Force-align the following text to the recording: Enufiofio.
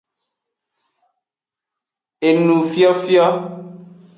Enufiofio. 2.29 3.25